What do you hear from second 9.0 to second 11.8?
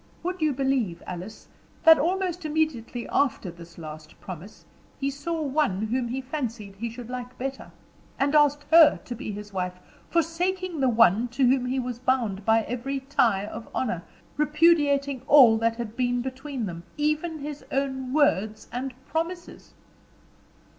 be his wife, forsaking the one to whom he